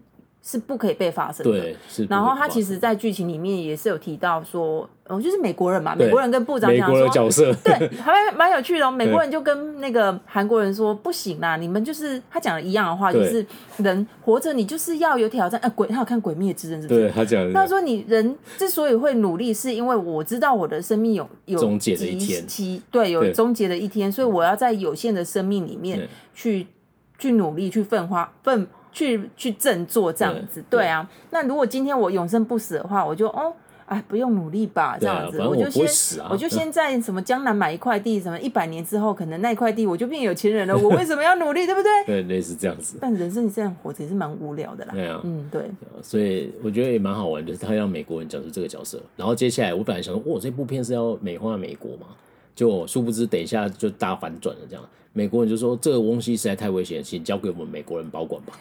[0.49, 1.51] 是不可以被发生的。
[1.51, 1.77] 对，
[2.09, 8.89] 然后他其实，在剧情里面也是有提到说，哦，就是美国人嘛，美国人跟部长讲说，美国的角色，对，还蛮蛮有趣的。
[8.93, 13.45] 美国人就跟那个韩国人说，不行啦，你们就是他讲的一样的话，就是
[13.79, 15.61] 人活着，你就是要有挑战。
[15.65, 17.01] 呃，鬼，他有看《鬼灭之刃》是不是？
[17.01, 22.47] 对，他讲，他说你人之所以会努力，是因为我知道我的生命有有终结的一天，
[22.93, 26.69] 对，有终结的一天，所以我要在有限的生命里面去
[27.19, 28.65] 去努力，去奋发奋。
[28.97, 31.07] 去去振作这样子，对，对啊。
[31.31, 33.53] 那如果今天我永生不死的话，我就哦，
[33.85, 40.75] 哎，不用努力吧，这样子，我，我就先，我就先在什么江南买一块地，什么一百年之后，可能那一块地我就变有钱人了。
[40.75, 41.91] 我为什么要努力，对不对？
[42.07, 42.97] 对，类似这样子。
[42.99, 44.95] 但人生这样活着也是蛮无聊的啦。
[44.95, 45.71] 对啊，嗯，对。
[46.01, 48.99] 所以我觉得也蛮好玩的，就是他让美国人讲出这个角色。
[49.15, 52.07] 然后接下来，我本来想说，哇，这部片是要美化美国嘛？
[52.57, 54.85] 就殊不知，等一下就大反转了，这样。
[55.13, 58.53] 美国人就说：“这个东西实在太危险，请交给我们美国人保管吧。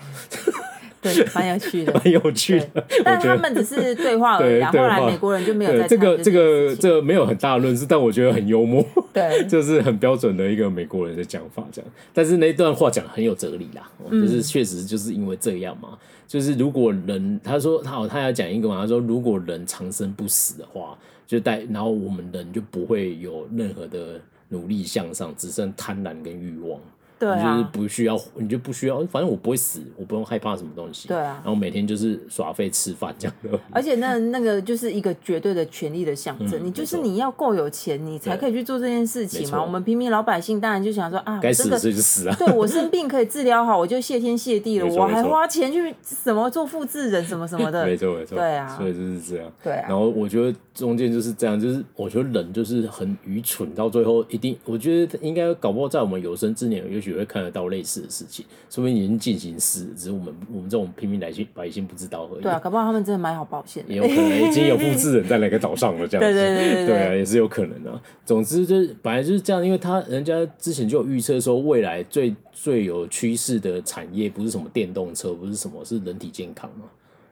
[1.01, 2.83] ”对，蛮有趣的，蛮有趣的。
[3.03, 8.83] 但他们只是对话而已，后来美国人就没有再这个这个这个没有很大的论述，但我觉得很幽默。
[9.13, 11.91] 对， 就是很标准的一个美国人的讲法，这样。
[12.13, 15.89] 但是那段话讲的很有哲理啦，就是确实就是因为这样嘛。
[16.25, 24.21] 就是如果人，他说他好，他要讲一个嘛，他说如果人长生不死的话，就带然后我们人就不会有任何的。
[24.47, 26.79] 努力向上，只剩贪婪跟欲望。
[27.17, 31.07] 对啊，你就是不需要，你就不需要，反正我不会死，我不用害怕什么东西。
[31.07, 33.59] 对啊，然后每天就是耍废吃饭这样的。
[33.71, 39.61] 而且那那个就是一个绝对的权力的象征，你就是你要够有钱，你才可以去做这件事情嘛。
[39.61, 42.35] 我们平民老百姓当然就想说啊，该死的就死啊。
[42.37, 47.85] 对，我生病可以治疗好，我就谢天谢地了，我还花钱去什么做复制人什么什么的。
[47.87, 49.51] 没错没错，对啊，所以就是这样。
[49.63, 62.41] 对啊，然后我觉得中间就是这样，就是我觉得人就是很愚蠢，到最后一定，我觉得应该搞不好在我们有生之年，也许会看得到类似的事情，说明已经进行式，只是我们我们这种平民百姓百姓不知道而已。
[62.41, 66.33] 对啊，搞不好他们真的买好保险，也有可能已经有复制人在那个岛上了， 这样子。
[66.33, 68.01] 对对对对，对啊，也是有可能的啊。
[68.25, 76.85] 总之就是本来就是这样，因为他人家之前就有预测说，未来最最有趋势的产业不是什么电动车，不是什么，是人体健康嘛。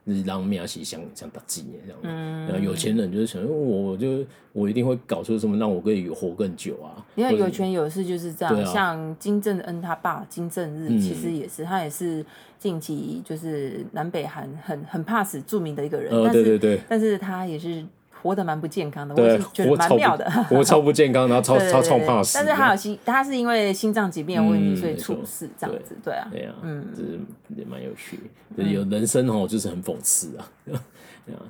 [0.05, 7.05] 日让面西想想打几年这样，嗯，然后有钱人就是想，我就我一定会搞出什么让我可以活更久啊。
[7.15, 12.25] 因为有权有势就是这样，啊、像金正恩他爸金正日其实也是，嗯、他也是
[12.59, 17.85] 近期就是南北韩很很怕死著名的一个人，哦、但是对对对，但是他也是
[18.23, 22.39] 活得蛮不健康的，对，我是觉得蛮妙的，活超不健康，然后超 超超怕死。
[22.39, 27.19] 但是他有心，他是因为心脏疾病的问题，所以猝死这样子，对啊，对啊，嗯，就是
[27.55, 28.17] 也蛮有趣，
[28.57, 30.49] 就是有人生哦，就是很讽刺 啊。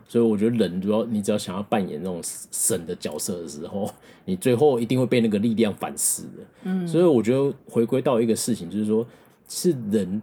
[0.08, 3.90] 所以我觉得人，主要你只要想要扮演那种神的角色的时候，
[4.26, 6.44] 你最后一定会被那个力量反噬的。
[6.64, 9.04] 嗯，所以我觉得回归到一个事情，就是说，
[9.50, 10.22] 是人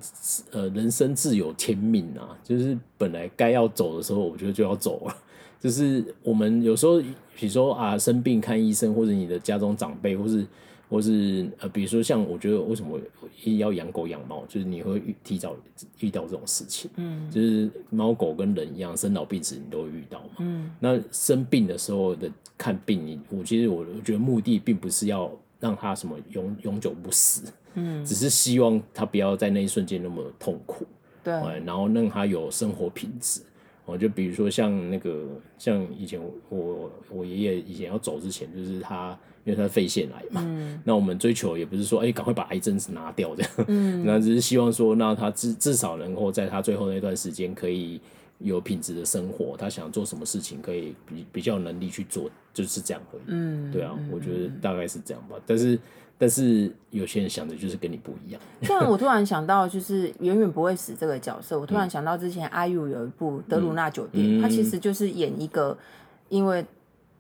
[0.52, 5.16] 呃人生自有天命啊，就是本来该要走的时候，我觉得就要走了。
[5.60, 6.98] 就是我们有时候，
[7.36, 10.44] 比如说啊生病看医生，或者你的家中长辈，或是。
[10.90, 12.98] 或是呃，比如说像我觉得为什么
[13.44, 15.54] 一要养狗养猫，就是你会遇提早
[16.00, 27.44] 遇到这种事情，嗯，就是猫狗跟人一样，生老病死你都会遇到嘛，嗯，那生病的时候的看病，你我其实我我觉得目的并不是要让它什么永永久不死，
[27.74, 30.84] 嗯，只是希望它不要在那一瞬间那么痛苦，
[31.22, 31.32] 对，
[31.64, 33.42] 然后让它有生活品质，
[33.90, 35.26] 我就比如说像那个
[35.59, 39.18] 像以前我我爷爷以前要走之前，就是他。
[39.42, 47.98] 因为他肺腺癌嘛，嗯、那我们追求也不是说，哎、欸，赶快把癌症拿掉这样，嗯、那只是希望说，那他至至少能够在他最后那段时间可以
[48.40, 53.22] 有品质的生活，他想做什么事情可以比比较有能力去做，就是这样而已。
[53.29, 55.37] 嗯，对啊，嗯、我觉得大概是这样吧。
[55.46, 55.79] 但是
[56.20, 58.40] 但是有些人想的就是跟你不一样。
[58.68, 65.76] 但我突然想到，就是永远不会死这个角色，我突然想到之前阿 U 有一部《德鲁纳酒店》，嗯，他其实就是演一个
[66.28, 66.64] 因为。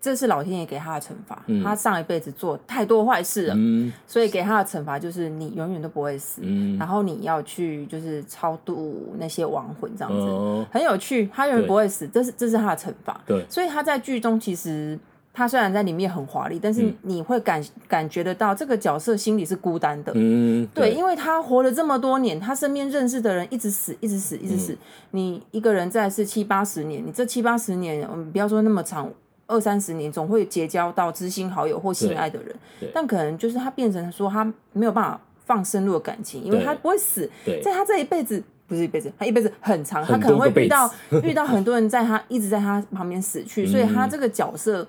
[0.02, 11.28] 这是老天爷给他的惩罚，嗯、他上一辈子做太多坏事了，嗯、所以给他的惩罚就是你永远都不会死，嗯、然后你要去就是超度那些亡魂这样子，哦、很有趣。
[11.30, 13.20] 他永远不会死，对这是这是他的惩罚。
[13.26, 14.98] 对，所以他在剧中其实
[15.32, 20.12] 他虽然在里面很华丽，但是你会感感觉得到这个角色心里是孤单的。
[20.14, 24.72] 嗯，对，对，因为他活了这么多年，他身边认识的人一直死，一直死，一直死。
[24.72, 24.78] 嗯、
[25.12, 29.10] 你一个人在是七八十年，你这七八十年，嗯，不要说那么长。
[29.46, 32.54] 二三十年总会结交到知心好友或心爱的人，
[32.94, 37.28] 但可能就是他变成说他没有办法放深入的感情，因为他不会死，
[37.60, 40.88] 在他这一辈子不是一辈子，他一辈子很长，他可能会遇到
[41.24, 44.86] 遇到很多人在他一直在他旁边死去，所以他这个角色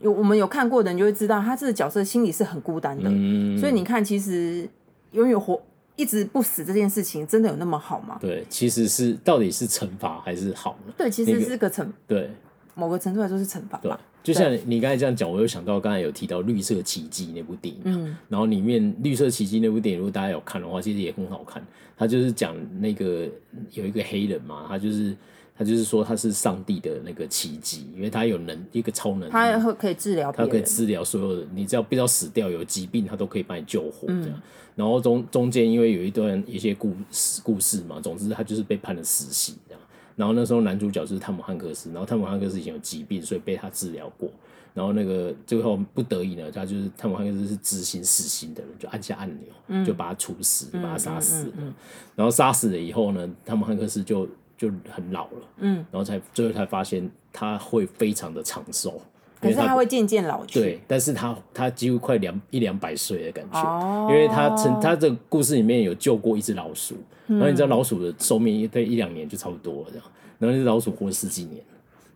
[0.00, 3.08] 有我们有看过的人就会知道，他这个角色心里是很孤单的。
[3.12, 4.68] 嗯所以你看，其实
[5.12, 5.60] 永远活
[5.96, 8.18] 一直不死这件事情，真的有那么好吗？
[8.20, 10.92] 对，其实是到底是惩罚还是好呢？
[10.96, 12.30] 对，其实是个惩对。
[12.76, 21.62] 某个程度来说是惩罚，对，就像你刚才这样讲，我又想到刚才有提到《绿色奇迹》那部电影，嗯，然后里面《绿色奇迹》那部电影，如果大家有看的话，其实也很好看。
[21.98, 23.28] 他就是讲那个
[23.72, 25.14] 有一个黑人嘛，他就是
[25.60, 34.30] 他就是说他是上帝的那个奇迹，因为他有能一个超能力，他可以治疗，他可以治疗所有的，你只要不要死掉有疾病，他都可以把你救活这样。
[34.30, 34.42] 嗯、
[34.74, 39.82] 然后中中间因为有一段一些故事故事嘛，总之他就是被判了死刑这样。
[40.16, 44.30] 然后那时候男主角就是汤姆汉克斯，然后汤姆汉克斯以前有疾病，所以被他治疗过。
[44.72, 51.52] 然后那个最后不得已呢，他就是汤姆汉克斯是执行死刑的人，就按下按钮，嗯、就把他处死，把他杀死了。
[51.56, 51.74] 嗯嗯嗯、
[52.14, 54.26] 然后杀死了以后呢，汤姆汉克斯就
[54.60, 59.00] 就很老了，嗯，然后才最后才发现他会非常的长寿。
[59.40, 66.94] 可是他会渐渐老去，对，但是他他几乎快两一两百岁的感觉，哦、因为他曾他这个故事里面有救过一只老鼠，
[67.28, 70.04] 嗯、然后你知道老鼠的寿命在一两年就差不多了这样，
[70.38, 71.64] 然后那只老鼠活了十几年，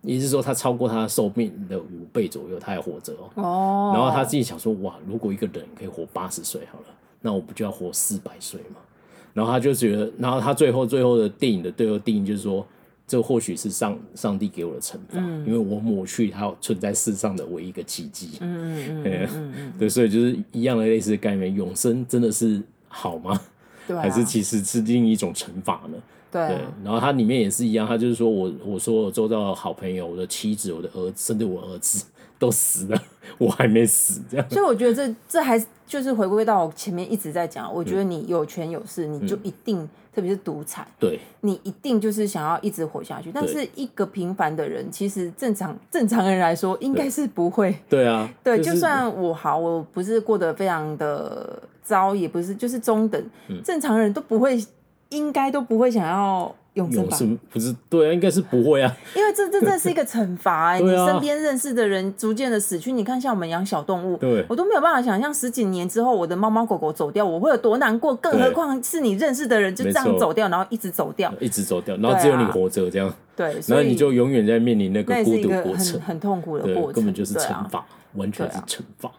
[0.03, 6.85] 也就是说他超过他的寿命的五倍左右，他还活着哦，哦然后他自己想说哇，如果一个人可以活八十岁好了，
[7.23, 8.77] 那我不就要活四百岁嘛？
[9.35, 12.67] 然后他就觉得，然后他最后最后的电影的最后定义就是说。
[13.07, 18.31] 这或许是上上帝给我的惩罚，嗯、因为我抹去他存在世上的唯一一个奇迹。
[18.41, 23.39] 嗯嗯嗯 对，所以就是一样的类似的概念，永生真的是好吗？
[23.87, 25.99] 对啊、还是其实是另一种惩罚呢？
[26.33, 26.59] 对，啊、对。
[26.83, 32.07] 然后它里面也是一样，他就是说我我说我周遭的好朋友，我的妻子，我的儿子，甚至我儿子
[32.39, 33.03] 都死了，
[33.39, 34.51] 我还没死，这样。
[34.51, 39.89] 所以我觉得这这还就是回归到前面一直在讲，我觉得你有权有势，嗯、你就一定。
[40.15, 43.33] 特别是独裁，对，你一定就是想要一直活下去。
[43.35, 47.77] 但是一个平凡的人，其实正常正常人来说，应该是不会。
[47.89, 53.21] 对啊，对，就算我好，我不是过得非常的糟，也不是就是中等，
[53.65, 54.57] 正常人都不会，
[55.09, 56.55] 应该都不会想要。
[56.75, 57.43] 永生吧？
[57.53, 58.97] 不是对啊，应该是不会啊。
[59.15, 68.15] 因为这这这是一个惩罚哎，你身边认识的人逐渐的死去，你看像我们养小动物，对，我都没有办法想象十几年之后我的猫猫狗狗走掉，我会有多难过。
[68.17, 73.13] 更何况是你认识的人就这样走掉，然后一直走掉，一直走掉，然后只有你活着这样。
[73.37, 77.85] 对，然后你就永远在面临那个孤独过程，很痛苦的过程，根本就是惩罚，
[78.15, 79.11] 完全是惩罚。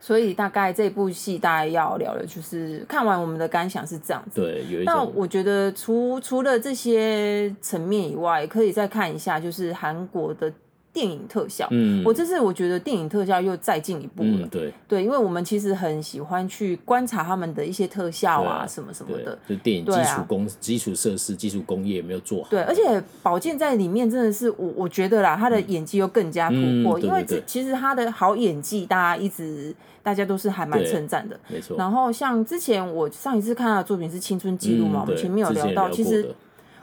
[0.00, 4.40] 所以大概这部戏大概要聊的，就是看完我们的感想是这样子。
[4.40, 4.94] 对，有一种。
[4.94, 10.52] 那我觉得除除了这些层面以外，可以再看一下，就是韩国的
[10.92, 11.66] 电影特效。
[11.70, 14.30] 嗯，我这次我觉得电影特效又再进一步了。
[14.42, 19.38] 嗯、对对，因为我们其实很喜欢去观察他们的一些特效啊，什么什么的。
[19.48, 22.50] 就电影基础工、啊、基础设施、基础工业没有做好。
[22.50, 31.40] 对，而且宝剑在里面真的是我我觉得啦，他的演技又更加突破，嗯、因为其实他的好演技，大家一直大家都是还蛮称赞的。
[31.48, 31.76] 没错。
[31.78, 36.34] 然后像之前我上一次看他的作品是《青春记录》嘛，嗯、我们前面有聊到，其实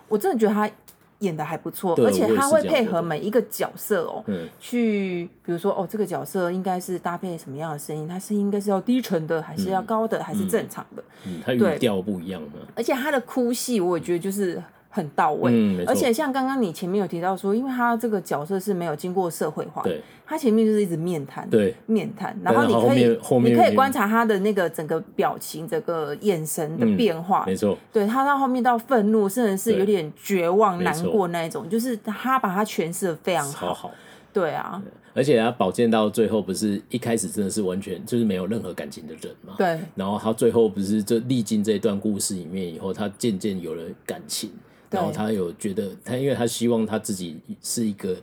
[0.07, 0.67] 我真的觉得他。
[1.19, 4.23] 演的还不错，而且他会配合每一个角色哦，
[4.59, 8.07] 去比如说哦，这个角色应该是搭配什么样的声音？
[8.07, 11.03] 他声音应该是要低沉的，还是要高的，还是正常的？
[11.25, 12.59] 嗯，他语调不一样嘛。
[12.75, 14.61] 而且他的哭戏，我也觉得就是。
[14.91, 33.91] 很到位，嗯、而且像刚刚你前面有提到说，因为他这个角色是没有经过社会化，对，他前面就是一直面谈，对，面谈，然后你可以你可以观察他的那个整个表情、整个眼神的变化，嗯、没错，对他到后面到愤怒，甚至是有点绝望、难过那一种，就是他把他诠释的非常好，好，
[34.33, 34.81] 对啊。
[35.13, 39.55] 而且他宝剑到最后不是一开始真的是完全就是没有任何感情的人嘛？
[39.57, 39.77] 对。
[39.95, 44.49] 然后他最后不是就历经这段故事里面以后，他渐渐有了感情。
[44.89, 48.15] 然后他有觉得他，因为他希望他自己是一个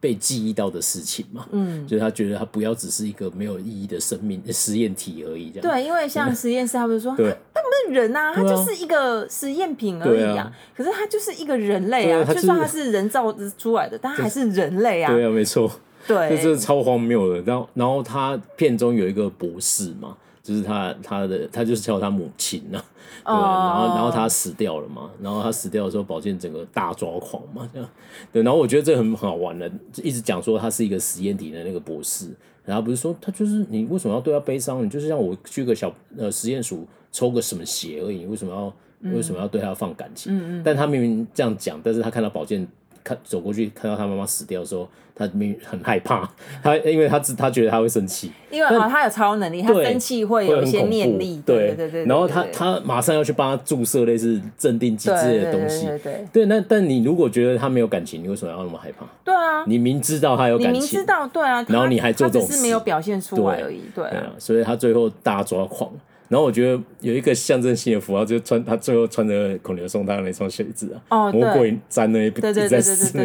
[0.00, 5.68] 被记忆到的事情嘛，嗯，所以他觉得他不要只是一个没有意义的生命实验体而已，这样。
[5.68, 10.52] 对，因为像实验室，他们说，对，他不是人啊，他就是一个实验品而已啊。
[10.76, 15.12] 可是他就是一个人类啊，就算他是人造出来的，但他还是人类啊。
[15.12, 15.70] 对啊，没错，
[16.06, 17.42] 对，这是超荒谬的。
[17.42, 20.16] 然后，然后他片中有一个博士嘛。
[20.48, 22.82] 就是他，他的他就是叫他母亲呐、
[23.22, 27.86] 啊，对，然后然后他死掉了嘛，然后他死掉的时候，宝剑整个大抓狂嘛，这样，
[28.32, 29.70] 对，然后我觉得这很好玩的，
[30.02, 32.34] 一直讲说他是一个实验体的那个博士，
[32.64, 34.82] 然后不是说他就是你为什么要对他悲伤？
[34.82, 40.34] 你就是让我去个小呃实验鼠抽个什么血而已，为什么要、嗯、为什么要对他放感情？
[40.34, 42.66] 嗯嗯，但他明明这样讲，但是他看到宝剑。
[43.08, 46.28] 看走过去，看到他妈妈死掉的时候，他没很害怕。
[46.62, 51.40] 他因为他知他觉得他会生气，因为啊，他有超能力，他生气会有一些念力。
[51.46, 52.04] 对对对。
[52.04, 55.86] 然后他他马上要去帮他注射类似镇定剂之类的东西。
[55.86, 56.46] 对对对。
[56.46, 59.06] 那但你如果觉得他没有感情，你为什么要那么害怕？
[59.24, 59.64] 对啊。
[59.66, 63.80] 你明知道他有感情，你明知道对啊，然后你还做这种事，只是没有表现出来而已。
[63.94, 64.32] 对啊。
[64.38, 65.90] 所以他最后大抓狂。
[66.28, 73.18] 然后我觉得有一个象征性的符号，就穿他最后穿着孔刘送他的那双鞋子啊，魔鬼粘那一边一直在撕，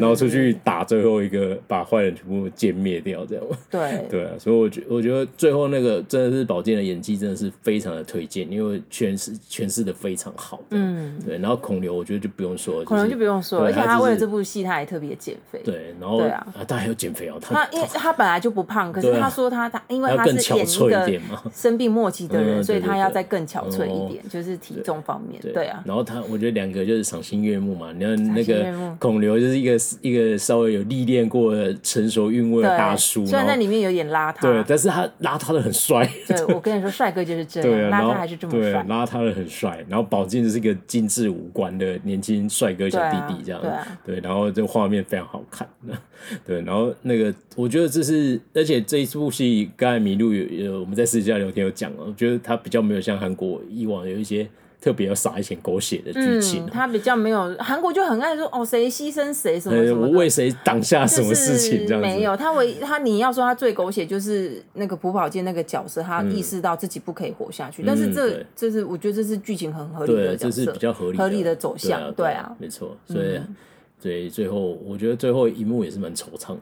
[0.00, 3.44] 然后出去打最后一个，把坏人全部歼灭掉，这样。
[3.70, 10.60] 对对啊，所以我觉我觉得最后那个真的是宝剑的演技真的是非常的推荐，因为诠释诠释的非常好。
[10.70, 11.36] 嗯，对。
[11.38, 15.60] 然后孔刘我觉得就不用说，孔刘就不用说，而且他为了这部戏他还特别减肥。
[15.62, 17.36] 对，然后对啊，他还有减肥哦。
[17.40, 21.20] 他因为他本来就不胖，可是他说他他因为他是演一个
[21.52, 22.64] 生病末期的人。
[22.64, 25.82] 所以他要再更憔悴一点，就是体重方面，对啊。
[25.84, 27.92] 然后他，我觉得两个就是赏心悦目嘛。
[27.92, 36.08] 你看那个孔刘就是一个一个稍微有历练过的成熟韵味的大叔，虽然在里面有点邋遢，对，但是他邋遢的很帅。
[36.26, 38.84] 对，我跟你说，帅哥就是这样， 邋遢还是这么帅。
[38.88, 39.84] 邋遢的很帅。
[39.88, 43.60] 然后宝剑就是一个精致五官的年轻帅哥小弟弟，这样
[44.04, 45.68] 对然后这画面非常好看。
[46.44, 54.48] 对，然后那个我觉得这是，而且这一部戏刚才麋鹿有有我们在私下聊天有讲了，我觉得他比较没有像韩国以往有一些
[54.80, 73.36] 特别要撒一些狗血的剧情，嗯，他比较没有，韩国就很爱说哦谁牺牲谁什么什么，我为谁挡下什么事情这样子，没有他唯他你要说他最狗血就是那个朴宝剑那个角色，他意识到自己不可以活下去，嗯、但是这这、就是我觉得这是剧情很合理的角色，这是比较合理合理的走向，对啊，对啊没错，所以。
[73.36, 73.56] 嗯。
[73.98, 76.58] 对，最后我觉得最后一幕也是蛮惆怅的，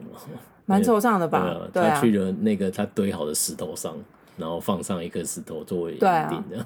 [0.65, 1.55] 蛮惆怅的吧？
[1.71, 3.93] 对啊，他去了那个他堆好的石头上，
[4.37, 6.65] 然后放上一颗石头作为预定的。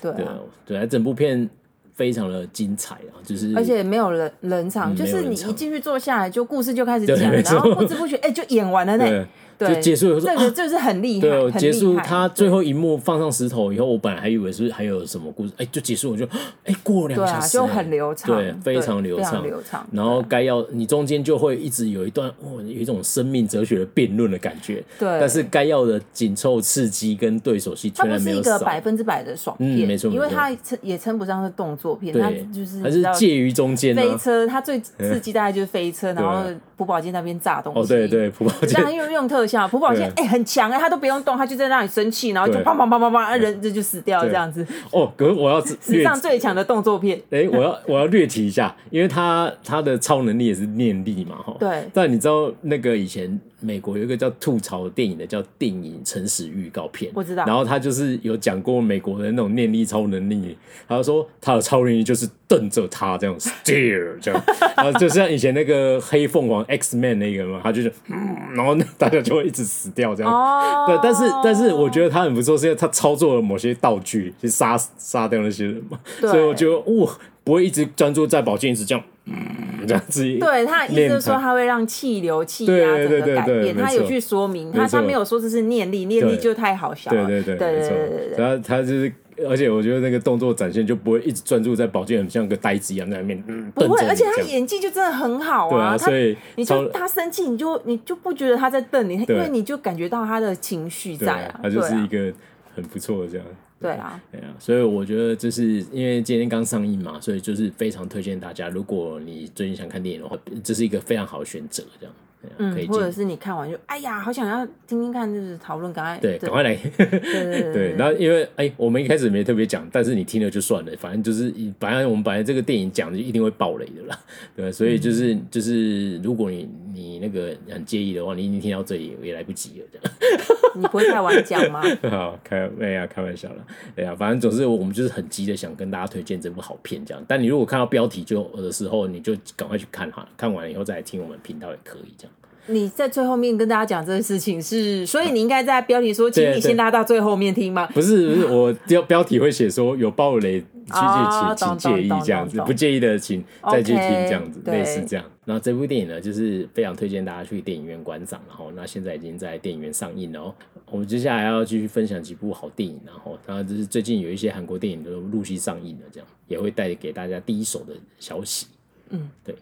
[0.00, 1.48] 对啊，对啊，整部片
[1.94, 9.26] 非常的精彩啊，就是而且没有人冷场，就是你一进去坐下来，就故事就开始讲，然后不知不觉哎就演完了呢。
[9.68, 11.28] 就结束，这个就是很厉害。
[11.28, 16.26] 对，结束他最后一幕放上石头以后，我本来还以为是还有什么故事，哎，就结束，我就
[16.64, 19.86] 哎过了两个小时，就很流畅，对，非常流畅，流畅。
[19.92, 24.82] 然后该要你中间就会一直有一段哦，有一种生命哲学的辩论的感觉。
[24.98, 33.94] 对，但是该要的紧凑刺激跟对手戏，它不是一个百分之百的爽片，没错，因为它称也称不上是动作片，它就是还是介于中间。
[33.94, 36.48] 飞车，它最刺激大概就是飞车， 然后
[36.82, 37.80] 朴宝剑那边炸东西。
[37.80, 40.32] 哦，对对，朴宝剑，然用用特效，朴宝剑哎。
[40.32, 44.66] 很强哎，他都不用动，他就在那里生气，然后就砰砰砰砰砰，人这就死掉这样子。
[44.90, 47.20] 哦，可是我要史上最强的动作片。
[47.30, 51.54] 哎，我要我要略提一下，因为他他的超能力也是念力嘛，哈。
[51.60, 51.84] 对。
[51.92, 57.44] 但你知道那个以前美国有一个叫吐槽电影的叫电影诚实预告片，我知道。
[57.46, 60.56] 然后他就是有讲过美国的那种念力超能力，
[60.86, 64.42] 他说他的超能力就是瞪着他这样 stare 这样，
[64.76, 70.32] 然后就像以前那个黑凤凰 X Man 那个嘛，他就是嗯，然后大家就会一直死掉这样。
[70.32, 70.84] 哦。
[70.86, 77.10] 对，但是但是我觉得他很不错，是因为他操作了某些道具去杀杀掉那些人嘛，所以我觉得哇。
[77.44, 80.22] 不会一直专注在保健室这样，嗯，这样子。
[80.38, 83.76] 对，他的意思就是说，他会让气流、气压整个改变。
[83.76, 87.26] 他有去说明，他他没有说这是念力，念力就太好笑了。
[87.26, 88.36] 对对对对对对。
[88.36, 89.12] 然后他就是，
[89.48, 93.70] 而且我觉得那个动作展现就不会一直专注在宝剑，很像个呆子一样在那边。
[93.72, 95.70] 不会，而且他演技就真的很好啊。
[95.70, 101.60] 对啊，所以你就他生气，你就你就不觉得他在瞪你，因为你就感觉到他的情绪在啊。
[101.62, 102.32] 他就是一个
[102.74, 103.46] 很不错的这样。
[103.82, 112.14] 对啊，对啊，所以我觉得就是因为今天刚上映嘛，所以就是非常推荐大家，如果你最近想看电影的话，这是一个非常好的选择，这样。
[112.58, 117.94] 嗯，或者是你看完就哎呀，好想要听听看，就是讨论，赶快对，赶快来，对对对。
[117.96, 124.18] 然后因为哎，我们一开始没特别讲，但是你听了就算了，反正就是本来我们本来这个电影讲就一定会爆雷的啦，
[124.56, 130.14] 对，所以就是就是如果你你那个很介意的话，你已经听到这里也来不及了，这样。
[130.74, 131.82] 你不会太晚讲吗？
[132.10, 133.66] 好，开哎呀，开玩笑了，
[133.96, 137.22] 哎呀，反正总是我们就是很急的想跟大家推荐这部好片，这样。
[137.28, 142.31] 但你如果看到标题就的时候，你就赶快去看哈，看完以后再来听我们频道也可以，这样。
[142.66, 147.86] 你在最后面跟大家讲这个事情是， 所以你应该在标题说，请你先拉到最后面听吗？
[147.94, 155.24] 不是不是，我标标题会写说有暴雷，请请请介意这样子，不介意的请再去听这样子，类似这样。
[155.44, 158.40] 那这部电影呢，就是非常推荐大家去电影院观赏。
[158.46, 160.54] 然后，那现在已经在电影院上映了哦。
[160.88, 168.68] 我们接下来要继续分享几部好电影，然后，然后就是最近有一些韩国电影都陆续上映了，这样也会带给大家第一手的消息。
[169.10, 169.52] 嗯，对。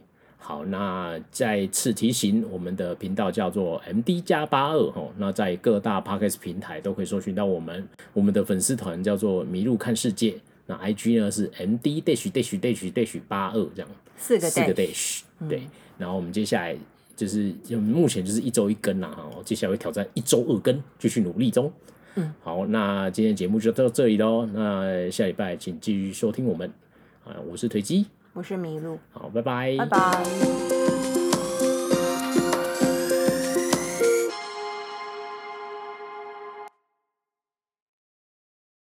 [0.43, 7.86] 好，那再次提醒，我们的频道叫做 MD 加八二哈，那在各大 Podcast 平台都可以搜寻到我们。
[8.12, 10.34] 我们的粉丝团叫做迷路看世界，
[10.66, 15.62] 那 IG 呢是 MD dash dash dash dash 八二这样，四个四个 dash，对。
[15.99, 16.76] 然后我们接下来
[17.14, 21.70] 就是就目前就是一周一更啦哈，接下来会挑战一周二更，继续努力中。
[22.16, 26.68] 嗯，好，那今天节目就到这里喽，那下礼拜请继续收听我们
[27.24, 28.07] 啊，我是推机。
[28.33, 30.80] 我是麋鹿，好，拜拜，拜拜。